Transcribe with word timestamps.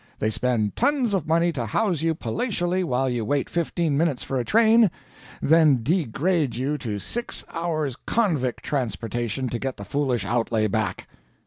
They 0.17 0.31
spend 0.31 0.75
tons 0.75 1.13
of 1.13 1.27
money 1.27 1.51
to 1.51 1.67
house 1.67 2.01
you 2.01 2.15
palatially 2.15 2.83
while 2.83 3.07
you 3.07 3.23
wait 3.23 3.51
fifteen 3.51 3.95
minutes 3.99 4.23
for 4.23 4.39
a 4.39 4.43
train, 4.43 4.89
then 5.43 5.83
degrade 5.83 6.55
you 6.55 6.75
to 6.79 6.97
six 6.97 7.45
hours' 7.51 7.97
convict 8.07 8.63
transportation 8.63 9.47
to 9.49 9.59
get 9.59 9.77
the 9.77 9.85
foolish 9.85 10.25
outlay 10.25 10.65
back. 10.65 11.07